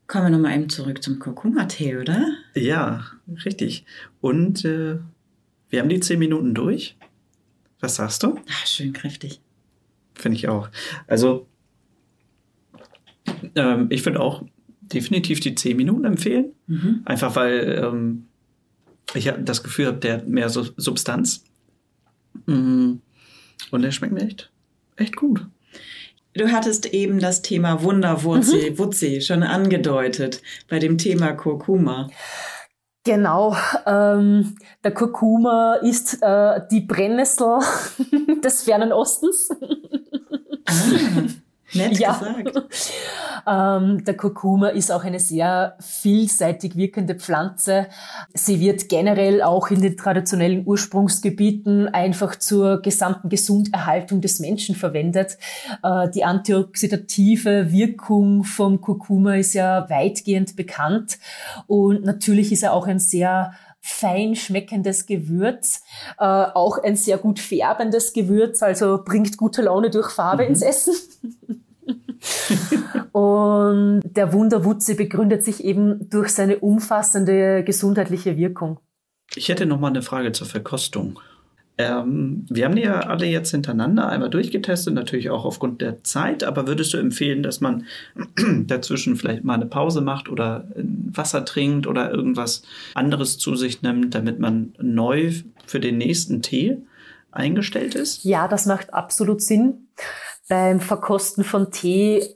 [0.05, 2.25] Kommen wir nochmal eben zurück zum Kurkuma-Tee, oder?
[2.53, 3.03] Ja,
[3.45, 3.85] richtig.
[4.21, 4.99] Und äh,
[5.69, 6.97] wir haben die zehn Minuten durch.
[7.79, 8.39] Was sagst du?
[8.49, 9.41] Ach, schön kräftig.
[10.15, 10.69] Finde ich auch.
[11.07, 11.47] Also,
[13.55, 14.43] ähm, ich finde auch,
[14.93, 16.53] definitiv die 10 Minuten empfehlen.
[16.67, 17.01] Mhm.
[17.05, 18.27] Einfach weil ähm,
[19.13, 21.43] ich das Gefühl habe, der hat mehr so Substanz.
[22.45, 23.01] Mhm.
[23.71, 24.51] Und der schmeckt mir echt,
[24.95, 25.45] echt gut.
[26.33, 28.79] Du hattest eben das Thema Wunderwurzel, mhm.
[28.79, 32.09] Wutzi schon angedeutet bei dem Thema Kurkuma.
[33.03, 37.59] Genau, ähm, der Kurkuma ist äh, die Brennnessel
[38.43, 39.49] des fernen Ostens.
[40.65, 41.23] Ah.
[41.73, 42.13] Nett ja.
[42.13, 42.69] gesagt.
[43.47, 47.87] ähm, der Kurkuma ist auch eine sehr vielseitig wirkende Pflanze.
[48.33, 55.37] Sie wird generell auch in den traditionellen Ursprungsgebieten einfach zur gesamten Gesunderhaltung des Menschen verwendet.
[55.83, 61.19] Äh, die antioxidative Wirkung vom Kurkuma ist ja weitgehend bekannt
[61.67, 63.53] und natürlich ist er auch ein sehr
[63.87, 65.81] fein schmeckendes Gewürz,
[66.19, 70.49] äh, auch ein sehr gut färbendes Gewürz, also bringt gute Laune durch Farbe mhm.
[70.49, 70.93] ins Essen.
[73.13, 78.79] und der Wunderwutze begründet sich eben durch seine umfassende gesundheitliche Wirkung.
[79.35, 81.19] Ich hätte noch mal eine Frage zur Verkostung.
[81.79, 86.43] Ähm, wir haben die ja alle jetzt hintereinander einmal durchgetestet, natürlich auch aufgrund der Zeit,
[86.43, 87.85] aber würdest du empfehlen, dass man
[88.65, 92.63] dazwischen vielleicht mal eine Pause macht oder Wasser trinkt oder irgendwas
[92.95, 95.33] anderes zu sich nimmt, damit man neu
[95.67, 96.77] für den nächsten Tee
[97.31, 98.23] eingestellt ist?
[98.23, 99.89] Ja, das macht absolut Sinn.
[100.49, 102.27] Beim Verkosten von Tee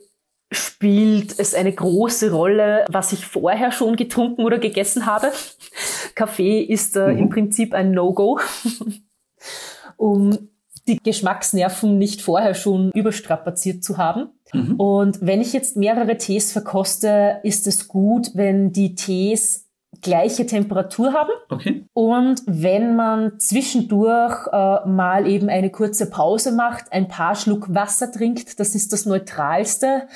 [0.52, 5.32] spielt es eine große Rolle, was ich vorher schon getrunken oder gegessen habe.
[6.14, 7.18] Kaffee ist äh, mhm.
[7.18, 8.38] im Prinzip ein No-Go.
[9.96, 10.48] um
[10.88, 14.30] die Geschmacksnerven nicht vorher schon überstrapaziert zu haben.
[14.52, 14.74] Mhm.
[14.76, 19.68] Und wenn ich jetzt mehrere Tees verkoste, ist es gut, wenn die Tees
[20.00, 21.30] gleiche Temperatur haben.
[21.48, 21.84] Okay.
[21.92, 28.10] Und wenn man zwischendurch äh, mal eben eine kurze Pause macht, ein paar Schluck Wasser
[28.10, 30.08] trinkt, das ist das Neutralste,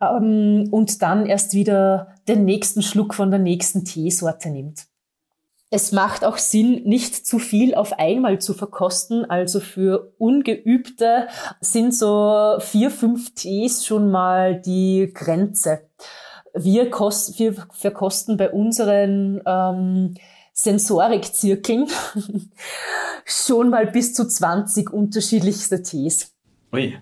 [0.00, 4.89] ähm, und dann erst wieder den nächsten Schluck von der nächsten Teesorte nimmt.
[5.72, 9.24] Es macht auch Sinn, nicht zu viel auf einmal zu verkosten.
[9.24, 11.28] Also für Ungeübte
[11.60, 15.82] sind so vier, fünf Tees schon mal die Grenze.
[16.54, 20.14] Wir, kost, wir verkosten bei unseren ähm,
[20.52, 21.86] Sensorikzirkeln
[23.24, 26.32] schon mal bis zu 20 unterschiedlichste Tees.
[26.72, 26.98] Ui.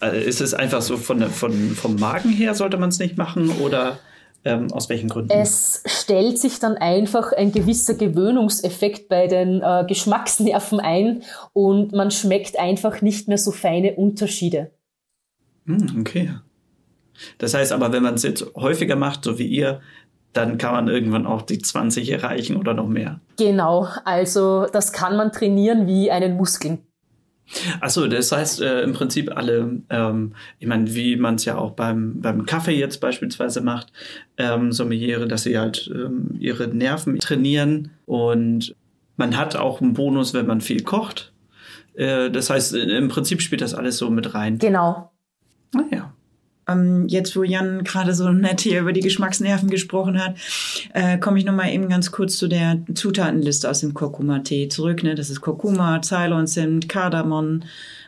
[0.00, 3.50] Also ist es einfach so von, von, vom Magen her sollte man es nicht machen
[3.60, 3.98] oder
[4.44, 5.30] ähm, aus welchen Gründen?
[5.30, 12.10] Es stellt sich dann einfach ein gewisser Gewöhnungseffekt bei den äh, Geschmacksnerven ein und man
[12.10, 14.72] schmeckt einfach nicht mehr so feine Unterschiede.
[15.66, 16.30] Hm, okay.
[17.38, 19.80] Das heißt aber, wenn man es jetzt häufiger macht, so wie ihr,
[20.32, 23.20] dann kann man irgendwann auch die 20 erreichen oder noch mehr.
[23.36, 26.86] Genau, also das kann man trainieren wie einen Muskeln.
[27.80, 31.72] Achso, das heißt äh, im Prinzip alle, ähm, ich meine, wie man es ja auch
[31.72, 33.92] beim, beim Kaffee jetzt beispielsweise macht,
[34.36, 38.74] ähm, Sommeliere, dass sie halt ähm, ihre Nerven trainieren und
[39.16, 41.32] man hat auch einen Bonus, wenn man viel kocht.
[41.94, 44.58] Äh, das heißt, im Prinzip spielt das alles so mit rein.
[44.58, 45.12] Genau.
[45.74, 46.11] Naja.
[46.68, 50.36] Ähm, jetzt, wo Jan gerade so nett hier über die Geschmacksnerven gesprochen hat,
[50.94, 55.02] äh, komme ich nochmal eben ganz kurz zu der Zutatenliste aus dem Kurkuma-Tee zurück.
[55.02, 55.14] Ne?
[55.14, 57.62] Das ist Kurkuma, Ceylon Zimt, Kardamom,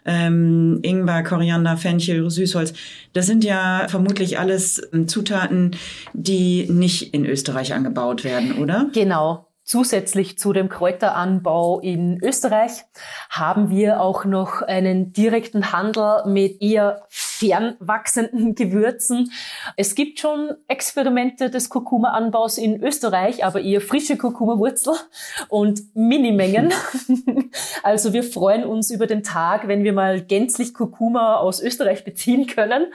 [0.05, 2.75] ähm, Ingwer, Koriander, Fenchel, Süßholz.
[3.13, 5.77] Das sind ja vermutlich alles ähm, Zutaten,
[6.13, 8.91] die nicht in Österreich angebaut werden, oder?
[8.93, 9.47] Genau.
[9.67, 12.85] Zusätzlich zu dem Kräuteranbau in Österreich
[13.31, 19.33] haben wir auch noch einen direkten Handel mit eher fernwachsenden Gewürzen.
[19.79, 24.97] Es gibt schon Experimente des Kurkuma-Anbaus in Österreich, aber eher frische Kurkuma-Wurzel
[25.49, 26.71] und Minimengen.
[27.83, 32.47] also wir freuen uns über den Tag, wenn wir mal gänzlich Kurkuma aus Österreich beziehen
[32.47, 32.93] können.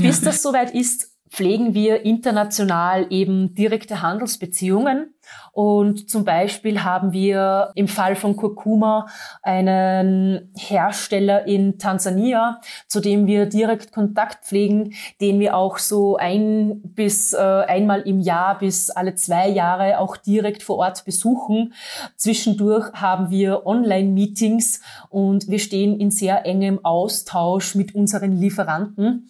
[0.00, 5.13] Bis das soweit ist, pflegen wir international eben direkte Handelsbeziehungen.
[5.52, 9.06] Und zum Beispiel haben wir im Fall von Kurkuma
[9.42, 16.80] einen Hersteller in Tansania, zu dem wir direkt Kontakt pflegen, den wir auch so ein
[16.82, 21.74] bis äh, einmal im Jahr bis alle zwei Jahre auch direkt vor Ort besuchen.
[22.16, 29.28] Zwischendurch haben wir Online-Meetings und wir stehen in sehr engem Austausch mit unseren Lieferanten.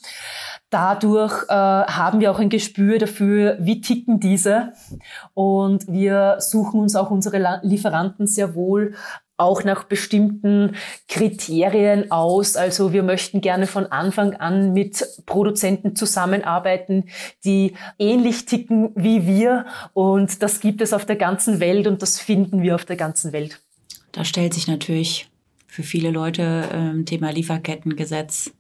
[0.71, 4.73] Dadurch äh, haben wir auch ein Gespür dafür, wie ticken diese.
[5.33, 8.95] Und wir suchen uns auch unsere Lieferanten sehr wohl
[9.37, 10.77] auch nach bestimmten
[11.09, 12.57] Kriterien aus.
[12.57, 17.07] Also wir möchten gerne von Anfang an mit Produzenten zusammenarbeiten,
[17.45, 19.67] die ähnlich ticken wie wir.
[19.93, 23.33] Und das gibt es auf der ganzen Welt und das finden wir auf der ganzen
[23.33, 23.61] Welt.
[24.13, 25.29] Da stellt sich natürlich
[25.67, 28.53] für viele Leute ähm, Thema Lieferkettengesetz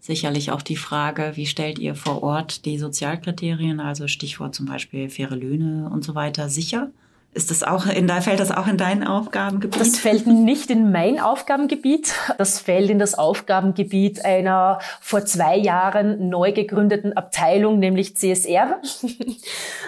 [0.00, 5.08] sicherlich auch die Frage, wie stellt ihr vor Ort die Sozialkriterien, also Stichwort zum Beispiel
[5.10, 6.90] faire Löhne und so weiter, sicher?
[7.32, 9.80] Ist das auch in, fällt das auch in dein Aufgabengebiet?
[9.80, 12.12] Das fällt nicht in mein Aufgabengebiet.
[12.38, 18.80] Das fällt in das Aufgabengebiet einer vor zwei Jahren neu gegründeten Abteilung, nämlich CSR.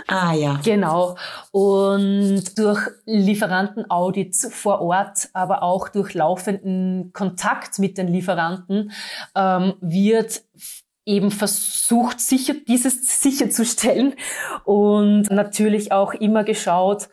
[0.09, 0.61] Ah, ja.
[0.65, 1.17] Genau.
[1.53, 8.91] Und durch Lieferantenaudits vor Ort, aber auch durch laufenden Kontakt mit den Lieferanten
[9.37, 10.43] ähm, wird
[11.05, 14.15] eben versucht, sicher, dieses sicherzustellen
[14.65, 17.09] und natürlich auch immer geschaut,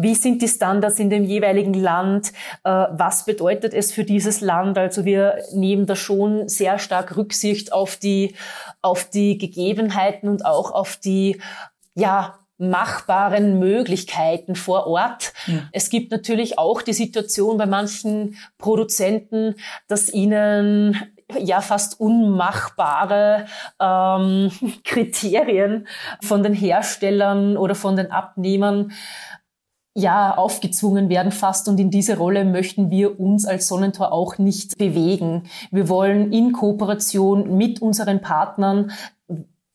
[0.00, 2.32] wie sind die Standards in dem jeweiligen Land?
[2.64, 4.78] Äh, was bedeutet es für dieses Land?
[4.78, 8.34] Also wir nehmen da schon sehr stark Rücksicht auf die,
[8.80, 11.40] auf die Gegebenheiten und auch auf die,
[11.94, 15.32] ja, machbaren Möglichkeiten vor Ort.
[15.46, 15.68] Ja.
[15.72, 19.54] Es gibt natürlich auch die Situation bei manchen Produzenten,
[19.86, 21.00] dass ihnen
[21.38, 23.46] ja fast unmachbare
[23.80, 24.50] ähm,
[24.84, 25.86] Kriterien
[26.22, 28.92] von den Herstellern oder von den Abnehmern
[29.98, 31.68] ja, aufgezwungen werden fast.
[31.68, 35.42] Und in diese Rolle möchten wir uns als Sonnentor auch nicht bewegen.
[35.70, 38.92] Wir wollen in Kooperation mit unseren Partnern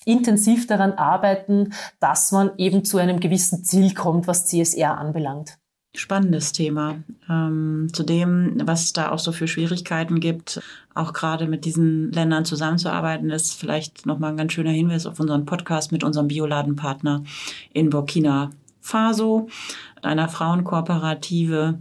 [0.05, 5.57] intensiv daran arbeiten, dass man eben zu einem gewissen Ziel kommt, was CSR anbelangt.
[5.95, 6.95] Spannendes Thema.
[7.29, 10.61] Ähm, zu dem, was es da auch so für Schwierigkeiten gibt,
[10.95, 15.45] auch gerade mit diesen Ländern zusammenzuarbeiten, ist vielleicht nochmal ein ganz schöner Hinweis auf unseren
[15.45, 17.23] Podcast mit unserem Bioladenpartner
[17.73, 18.49] in Burkina
[18.81, 19.47] Faso
[20.05, 21.79] einer Frauenkooperative.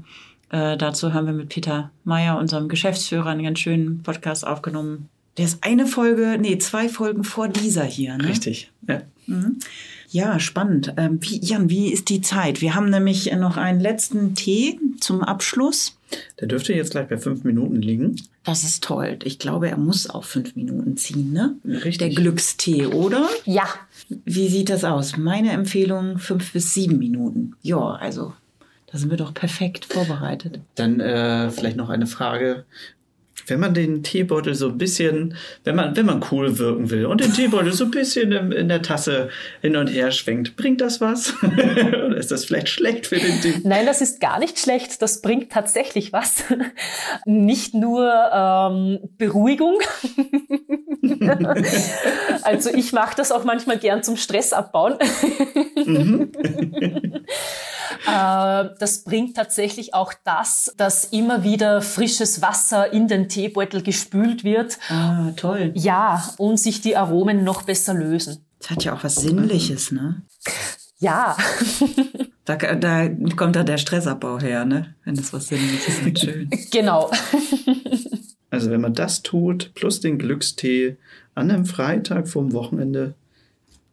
[0.50, 5.08] Äh, dazu haben wir mit Peter Meyer, unserem Geschäftsführer, einen ganz schönen Podcast aufgenommen.
[5.38, 8.16] Der ist eine Folge, nee, zwei Folgen vor dieser hier.
[8.18, 8.28] Ne?
[8.28, 9.00] Richtig, ja.
[9.26, 9.58] Mhm.
[10.10, 10.92] Ja, spannend.
[10.98, 12.60] Ähm, wie, Jan, wie ist die Zeit?
[12.60, 15.96] Wir haben nämlich noch einen letzten Tee zum Abschluss.
[16.40, 18.16] Der dürfte jetzt gleich bei fünf Minuten liegen.
[18.44, 19.18] Das ist toll.
[19.24, 21.54] Ich glaube, er muss auf fünf Minuten ziehen, ne?
[21.64, 21.98] Richtig.
[21.98, 23.28] Der Glückstee, oder?
[23.44, 23.64] Ja.
[24.24, 25.16] Wie sieht das aus?
[25.16, 27.54] Meine Empfehlung fünf bis sieben Minuten.
[27.62, 28.32] Ja, also
[28.86, 30.60] da sind wir doch perfekt vorbereitet.
[30.74, 32.64] Dann äh, vielleicht noch eine Frage
[33.46, 37.20] wenn man den Teebeutel so ein bisschen, wenn man, wenn man cool wirken will und
[37.20, 41.00] den Teebeutel so ein bisschen in, in der Tasse hin und her schwenkt, bringt das
[41.00, 41.34] was?
[41.42, 43.54] Oder ist das vielleicht schlecht für den Tee?
[43.64, 45.02] Nein, das ist gar nicht schlecht.
[45.02, 46.44] Das bringt tatsächlich was.
[47.26, 49.78] nicht nur ähm, Beruhigung.
[52.42, 54.98] also ich mache das auch manchmal gern zum Stress abbauen.
[55.84, 56.32] mhm.
[58.06, 64.44] Äh, das bringt tatsächlich auch das, dass immer wieder frisches Wasser in den Teebeutel gespült
[64.44, 64.78] wird.
[64.88, 65.72] Ah, toll.
[65.74, 68.44] Ja, und sich die Aromen noch besser lösen.
[68.58, 70.22] Das hat ja auch was Sinnliches, ne?
[70.98, 71.36] Ja.
[72.44, 74.96] Da, da kommt da der Stressabbau her, ne?
[75.04, 76.50] Wenn das was Sinnliches ist, schön.
[76.72, 77.08] Genau.
[78.52, 80.96] Also wenn man das tut, plus den Glückstee
[81.34, 83.14] an einem Freitag vorm Wochenende,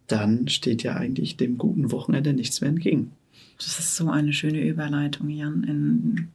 [0.08, 3.14] dann steht ja eigentlich dem guten Wochenende nichts mehr entgegen.
[3.58, 6.28] Das ist so eine schöne Überleitung, Jan, in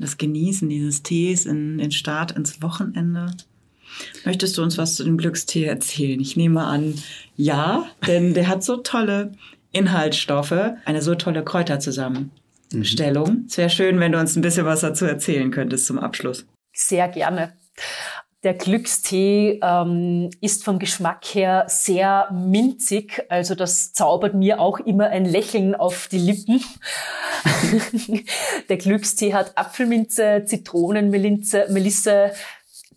[0.00, 3.28] das Genießen dieses Tees, in den Start ins Wochenende.
[4.24, 6.18] Möchtest du uns was zu dem Glückstee erzählen?
[6.18, 6.94] Ich nehme an,
[7.36, 9.34] ja, denn der hat so tolle
[9.70, 13.30] Inhaltsstoffe, eine so tolle Kräuterzusammenstellung.
[13.30, 13.44] Mhm.
[13.46, 16.44] Es wäre schön, wenn du uns ein bisschen was dazu erzählen könntest zum Abschluss.
[16.74, 17.52] Sehr gerne.
[18.44, 25.08] Der Glückstee ähm, ist vom Geschmack her sehr minzig, also das zaubert mir auch immer
[25.08, 26.62] ein Lächeln auf die Lippen.
[28.68, 32.30] Der Glückstee hat Apfelminze, Zitronenmelisse, Melisse,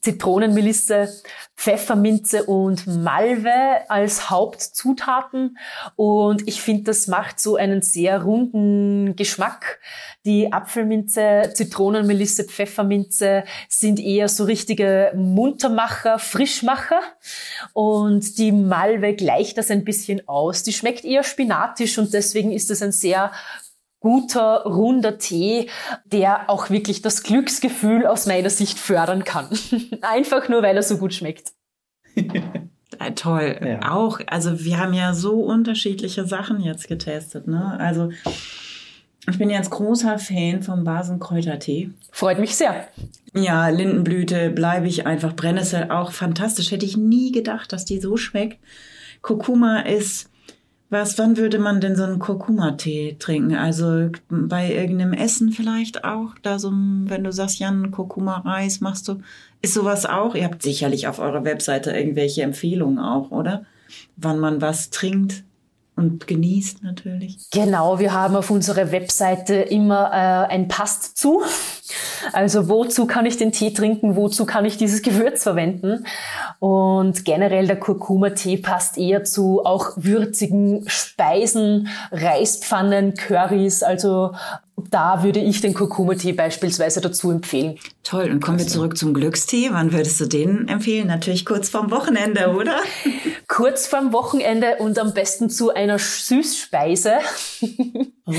[0.02, 1.10] Zitronenmelisse,
[1.56, 5.60] Pfefferminze und Malve als Hauptzutaten.
[5.96, 9.80] Und ich finde, das macht so einen sehr runden Geschmack.
[10.26, 17.02] Die Apfelminze, Zitronenmelisse, Pfefferminze sind eher so richtige Muntermacher, Frischmacher.
[17.74, 20.64] Und die Malve gleicht das ein bisschen aus.
[20.64, 23.32] Die schmeckt eher spinatisch und deswegen ist es ein sehr
[24.02, 25.70] guter, runder Tee,
[26.06, 29.48] der auch wirklich das Glücksgefühl aus meiner Sicht fördern kann.
[30.02, 31.54] Einfach nur, weil er so gut schmeckt.
[32.16, 33.58] Äh, toll.
[33.64, 33.92] Ja.
[33.94, 37.48] Auch, also wir haben ja so unterschiedliche Sachen jetzt getestet.
[37.48, 37.80] Ne?
[37.80, 38.10] Also
[39.30, 41.92] ich bin jetzt großer Fan vom Basenkräutertee.
[42.12, 42.88] Freut mich sehr.
[43.36, 45.36] Ja, Lindenblüte bleibe ich einfach.
[45.36, 46.72] Brennnessel auch fantastisch.
[46.72, 48.58] Hätte ich nie gedacht, dass die so schmeckt.
[49.22, 50.31] Kurkuma ist
[50.92, 53.56] was, wann würde man denn so einen Kurkuma-Tee trinken?
[53.56, 56.36] Also bei irgendeinem Essen vielleicht auch?
[56.42, 59.22] Da so, wenn du sagst, Jan, Kurkuma-Reis machst du,
[59.62, 60.36] ist sowas auch?
[60.36, 63.66] Ihr habt sicherlich auf eurer Webseite irgendwelche Empfehlungen auch, oder?
[64.18, 65.46] Wann man was trinkt
[65.96, 67.50] und genießt natürlich.
[67.52, 71.42] Genau, wir haben auf unserer Webseite immer äh, ein Passt zu.
[72.34, 76.06] Also wozu kann ich den Tee trinken, wozu kann ich dieses Gewürz verwenden?
[76.60, 84.32] Und generell der Kurkuma-Tee passt eher zu auch würzigen Speisen, Reispfannen, Currys, also
[84.90, 87.78] da würde ich den Kurkuma-Tee beispielsweise dazu empfehlen.
[88.04, 89.70] Toll, und kommen wir zurück zum Glückstee.
[89.72, 91.08] Wann würdest du den empfehlen?
[91.08, 92.80] Natürlich kurz vorm Wochenende, oder?
[93.48, 97.14] kurz vorm Wochenende und am besten zu einer Süßspeise.
[98.26, 98.34] Oh,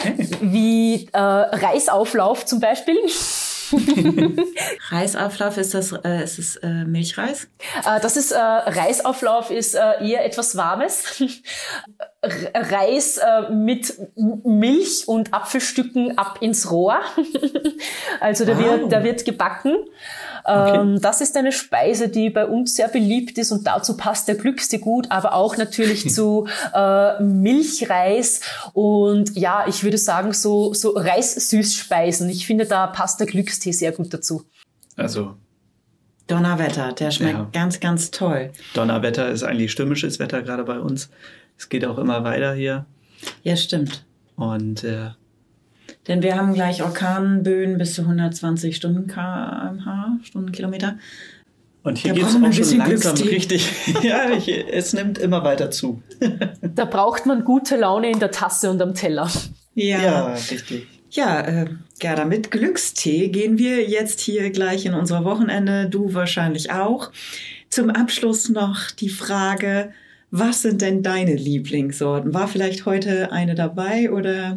[0.00, 0.28] okay.
[0.40, 2.96] Wie äh, Reisauflauf zum Beispiel.
[4.90, 7.48] Reisauflauf, ist das, äh, ist das äh, Milchreis?
[7.84, 11.22] Äh, das ist äh, Reisauflauf ist äh, eher etwas Warmes.
[12.22, 17.00] Reis äh, mit Milch und Apfelstücken ab ins Rohr.
[18.20, 18.64] also der, wow.
[18.64, 19.76] wird, der wird gebacken.
[20.44, 20.80] Okay.
[20.80, 24.34] Ähm, das ist eine Speise, die bei uns sehr beliebt ist und dazu passt der
[24.34, 28.40] Glückste gut, aber auch natürlich zu äh, Milchreis
[28.72, 32.28] und ja, ich würde sagen so, so Reissüßspeisen.
[32.28, 34.44] Ich finde, da passt der Glückstee sehr gut dazu.
[34.96, 35.34] Also
[36.26, 37.48] Donnerwetter, der schmeckt ja.
[37.52, 38.52] ganz, ganz toll.
[38.74, 41.10] Donnerwetter ist eigentlich stürmisches Wetter gerade bei uns.
[41.58, 42.86] Es geht auch immer weiter hier.
[43.42, 44.04] Ja, stimmt.
[44.36, 45.10] Und äh,
[46.08, 50.98] denn wir haben gleich Orkanböen bis zu 120 Stunden kmh, Stundenkilometer.
[51.84, 53.68] Und hier geht es auch schon langsam richtig.
[54.02, 56.02] ja, ich, es nimmt immer weiter zu.
[56.74, 59.28] da braucht man gute Laune in der Tasse und am Teller.
[59.74, 60.86] Ja, ja richtig.
[61.10, 61.66] Ja, äh,
[61.98, 67.10] Gerda, mit Glückstee gehen wir jetzt hier gleich in unser Wochenende, du wahrscheinlich auch.
[67.68, 69.92] Zum Abschluss noch die Frage,
[70.30, 72.32] was sind denn deine Lieblingssorten?
[72.32, 74.56] War vielleicht heute eine dabei oder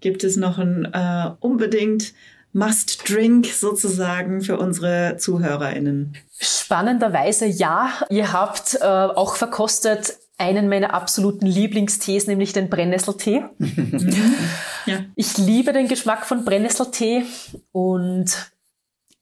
[0.00, 2.14] gibt es noch ein äh, unbedingt
[2.52, 6.16] Must-Drink sozusagen für unsere ZuhörerInnen?
[6.38, 7.90] Spannenderweise ja.
[8.10, 13.44] Ihr habt äh, auch verkostet einen meiner absoluten Lieblingstees, nämlich den Brennnesseltee.
[14.86, 15.00] ja.
[15.14, 17.24] Ich liebe den Geschmack von Brennnesseltee
[17.72, 18.49] und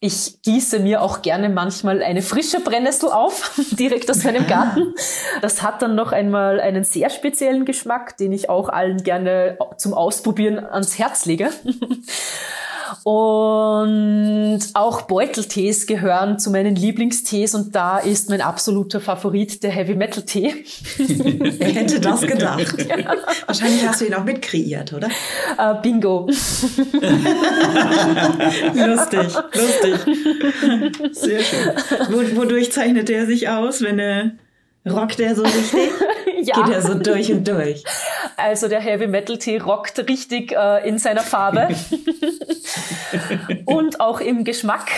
[0.00, 4.94] ich gieße mir auch gerne manchmal eine frische Brennnessel auf, direkt aus meinem Garten.
[5.42, 9.94] Das hat dann noch einmal einen sehr speziellen Geschmack, den ich auch allen gerne zum
[9.94, 11.50] Ausprobieren ans Herz lege.
[13.04, 19.94] Und auch Beuteltees gehören zu meinen Lieblingstees und da ist mein absoluter Favorit der Heavy
[19.94, 20.64] Metal Tee.
[20.98, 22.66] Wer hätte das gedacht?
[22.88, 23.14] Ja.
[23.46, 25.08] Wahrscheinlich hast du ihn auch mitkreiert, oder?
[25.58, 26.26] Uh, bingo.
[28.74, 29.94] lustig, lustig.
[31.12, 31.72] Sehr schön.
[32.36, 34.32] Wodurch zeichnet er sich aus, wenn er
[34.88, 35.90] rockt er so richtig?
[36.42, 36.62] Ja.
[36.62, 37.84] Geht er so durch und durch?
[38.36, 41.68] Also der Heavy Metal Tee rockt richtig äh, in seiner Farbe
[43.64, 44.90] und auch im Geschmack.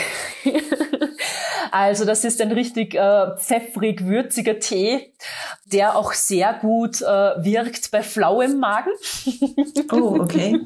[1.70, 5.12] Also das ist ein richtig äh, pfeffrig würziger Tee,
[5.66, 8.90] der auch sehr gut äh, wirkt bei flauem Magen.
[9.92, 10.60] oh, okay.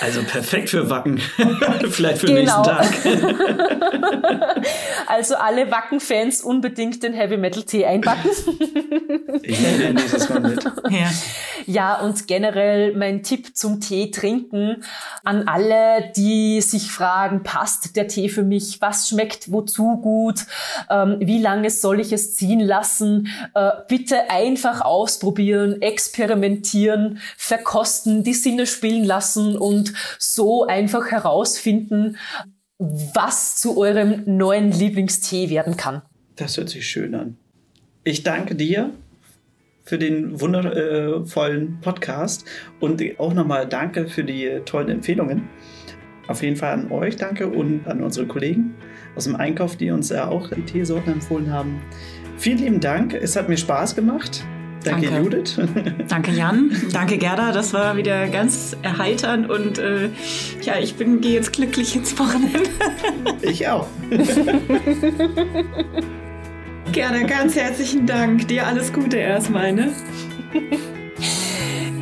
[0.00, 1.18] Also perfekt für Wacken.
[1.90, 2.62] Vielleicht für den genau.
[2.62, 4.62] nächsten Tag.
[5.08, 8.30] also alle Wacken-Fans unbedingt den Heavy Metal Tee einpacken.
[9.42, 10.64] ich nehme nächstes Mal mit.
[10.90, 11.10] Ja.
[11.66, 14.84] ja, und generell mein Tipp zum Tee trinken
[15.24, 18.80] an alle, die sich fragen, passt der Tee für mich?
[18.80, 20.46] Was schmeckt wozu gut?
[20.90, 23.28] Ähm, wie lange soll ich es ziehen lassen?
[23.54, 32.16] Äh, bitte einfach ausprobieren, experimentieren, verkosten, die Sinne spielen lassen und so einfach herausfinden,
[32.78, 36.02] was zu eurem neuen Lieblingstee werden kann.
[36.36, 37.36] Das hört sich schön an.
[38.04, 38.92] Ich danke dir
[39.88, 42.44] für den wundervollen Podcast
[42.78, 45.48] und auch nochmal danke für die tollen Empfehlungen.
[46.28, 48.74] Auf jeden Fall an euch danke und an unsere Kollegen
[49.18, 51.80] aus dem Einkauf, die uns ja auch die Teesorten empfohlen haben.
[52.38, 53.12] Vielen lieben Dank.
[53.14, 54.44] Es hat mir Spaß gemacht.
[54.84, 55.22] Danke, Danke.
[55.22, 55.60] Judith.
[56.08, 56.70] Danke, Jan.
[56.92, 57.50] Danke, Gerda.
[57.52, 60.08] Das war wieder ganz erheiternd und äh,
[60.62, 62.60] ja, ich bin gehe jetzt glücklich ins Wochenende.
[63.42, 63.86] Ich auch.
[66.92, 68.48] Gerda, ganz herzlichen Dank.
[68.48, 69.92] Dir alles Gute erstmal, ne?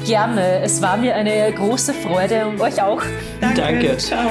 [0.06, 0.60] Gerne.
[0.62, 3.02] Es war mir eine große Freude und euch auch.
[3.40, 3.60] Danke.
[3.60, 3.96] Danke.
[3.98, 4.30] Ciao.